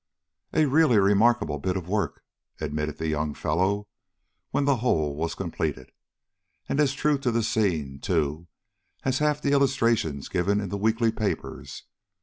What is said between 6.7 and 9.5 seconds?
as true to the scene, too, as half